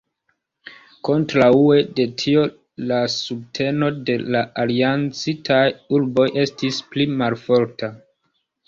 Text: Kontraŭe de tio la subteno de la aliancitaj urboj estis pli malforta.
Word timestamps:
Kontraŭe 1.09 1.77
de 1.99 2.05
tio 2.23 2.47
la 2.93 2.99
subteno 3.17 3.93
de 4.09 4.17
la 4.37 4.43
aliancitaj 4.65 5.63
urboj 6.01 6.31
estis 6.49 6.87
pli 6.95 7.11
malforta. 7.25 7.95